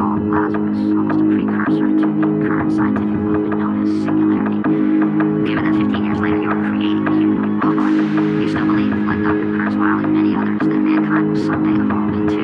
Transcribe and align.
called 0.00 0.30
Lazarus, 0.32 0.80
almost 0.96 1.20
a 1.20 1.24
precursor 1.28 1.88
to 2.00 2.06
the 2.08 2.28
current 2.40 2.72
scientific 2.72 3.20
movement 3.20 3.60
known 3.60 3.84
as 3.84 3.90
singularity. 4.00 4.60
Given 5.44 5.64
that 5.68 5.76
15 5.76 6.04
years 6.06 6.20
later 6.24 6.40
you 6.40 6.48
are 6.48 6.62
creating 6.72 7.04
you 8.40 8.48
still 8.48 8.64
believe, 8.64 8.96
like 9.04 9.20
Dr. 9.20 9.44
Kurzweil 9.60 10.04
and 10.04 10.12
many 10.16 10.32
others, 10.40 10.60
that 10.60 10.80
mankind 10.80 11.28
will 11.28 11.44
someday 11.44 11.76
evolve 11.76 12.14
into, 12.16 12.39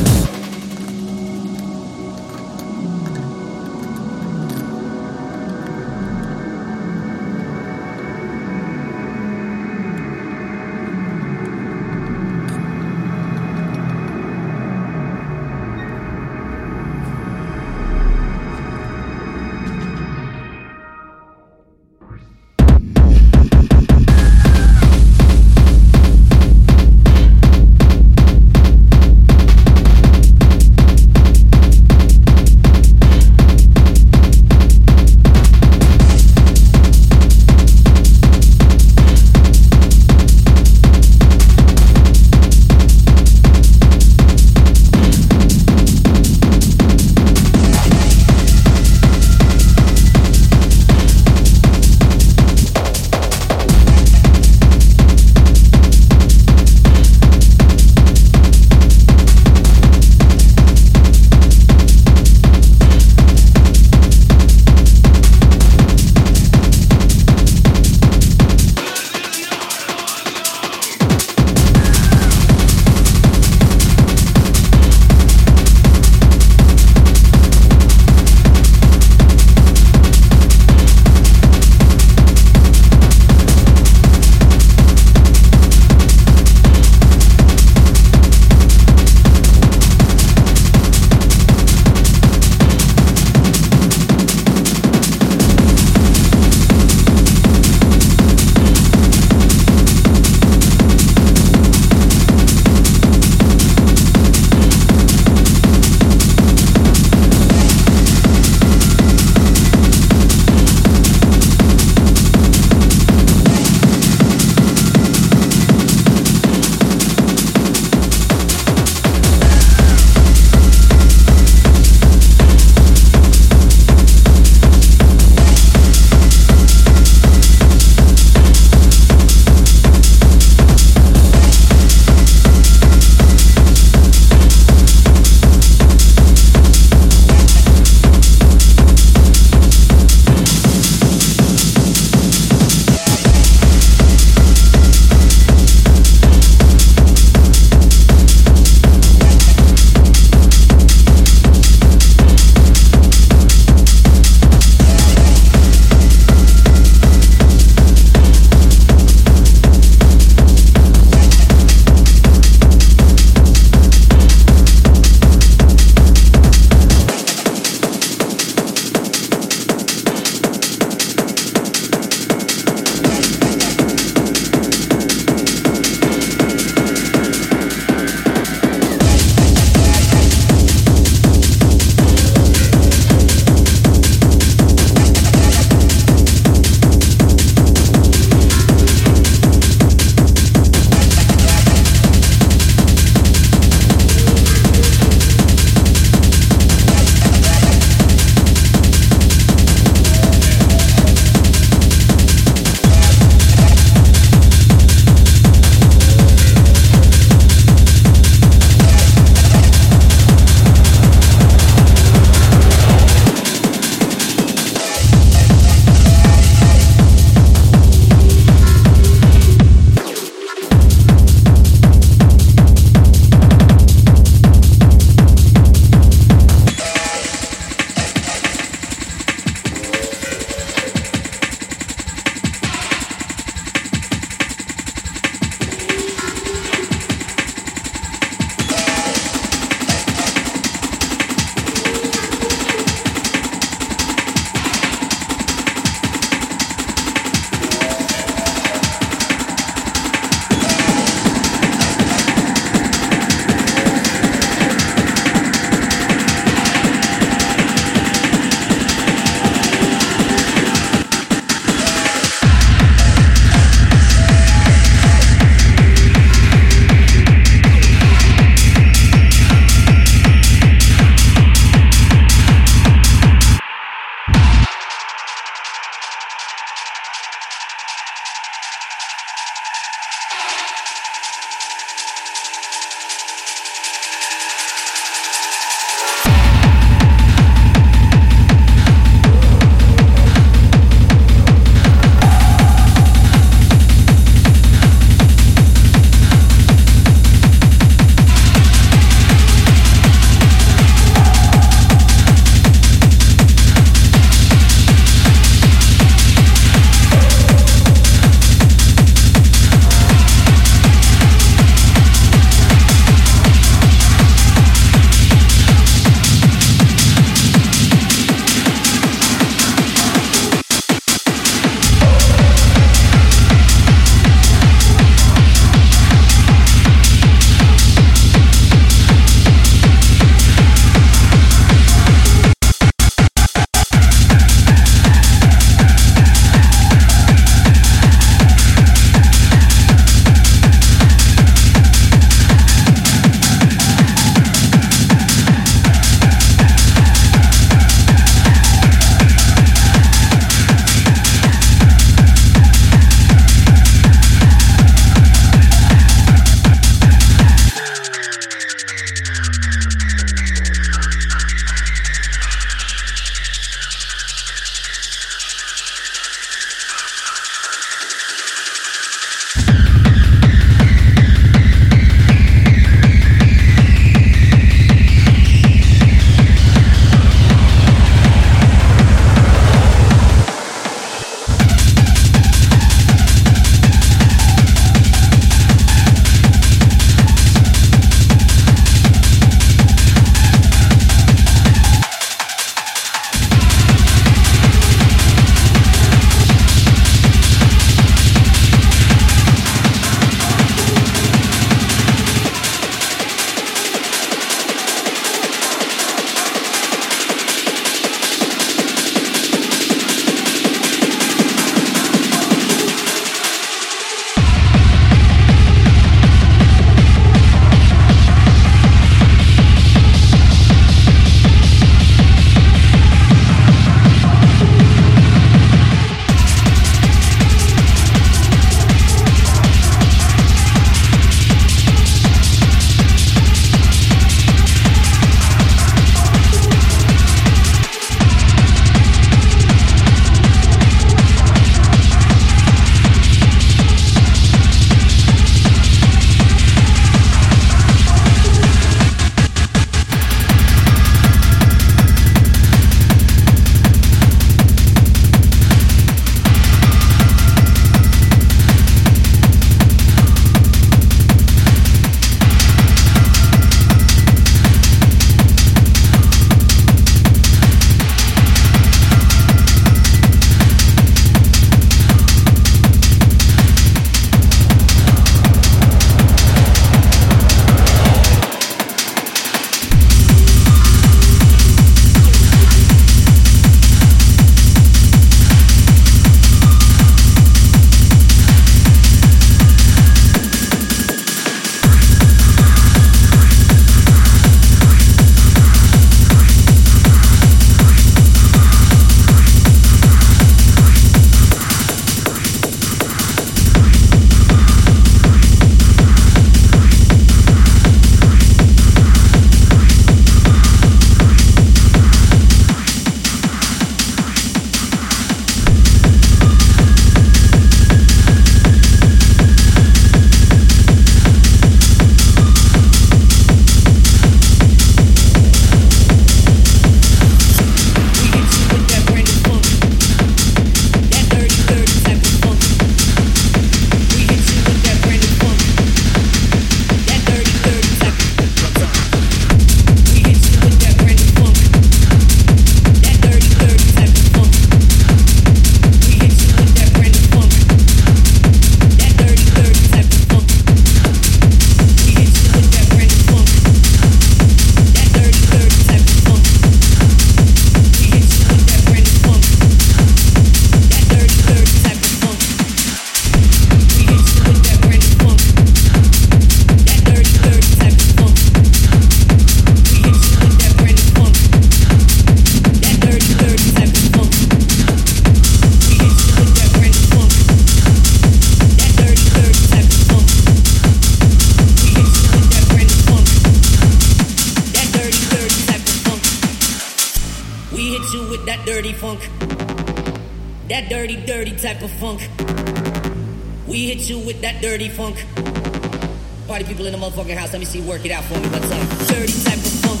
work 597.86 598.04
it 598.04 598.10
out 598.10 598.24
for 598.24 598.34
me 598.34 598.48
one 598.48 598.60
time. 598.62 598.88
Dirty 599.06 599.32
type 599.44 599.62
of 599.62 599.74
funk. 599.86 600.00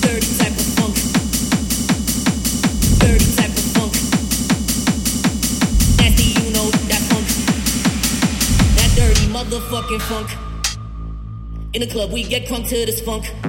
Dirty 0.00 0.30
type 0.38 0.54
of 0.54 0.68
funk. 0.78 0.94
Dirty 3.00 3.28
type 3.34 3.50
of 3.50 3.66
funk. 3.74 3.92
Nasty, 5.98 6.40
you 6.40 6.52
know 6.52 6.70
that 6.86 7.02
funk. 7.10 7.26
That 8.76 8.90
dirty 8.94 9.26
motherfucking 9.26 10.02
funk. 10.02 10.30
In 11.74 11.80
the 11.80 11.88
club, 11.88 12.12
we 12.12 12.22
get 12.22 12.46
crunk 12.46 12.68
to 12.68 12.86
this 12.86 13.00
funk. 13.00 13.41